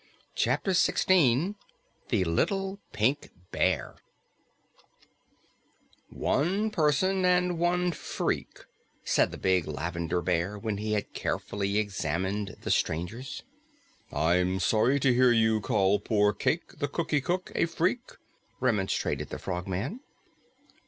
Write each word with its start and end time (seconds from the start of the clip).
CHAPTER 0.33 0.73
16 0.73 1.55
THE 2.09 2.23
LITTLE 2.23 2.79
PINK 2.91 3.29
BEAR 3.51 3.97
"One 6.09 6.71
Person 6.71 7.23
and 7.23 7.59
one 7.59 7.91
Freak," 7.91 8.65
said 9.03 9.29
the 9.29 9.37
big 9.37 9.67
Lavender 9.67 10.23
Bear 10.23 10.57
when 10.57 10.77
he 10.77 10.93
had 10.93 11.13
carefully 11.13 11.77
examined 11.77 12.55
the 12.61 12.71
strangers. 12.71 13.43
"I 14.11 14.37
am 14.37 14.59
sorry 14.59 14.99
to 15.01 15.13
hear 15.13 15.31
you 15.31 15.61
call 15.61 15.99
poor 15.99 16.33
Cayke 16.33 16.79
the 16.79 16.87
Cookie 16.87 17.21
Cook 17.21 17.51
a 17.53 17.67
Freak," 17.67 18.13
remonstrated 18.59 19.29
the 19.29 19.37
Frogman. 19.37 19.99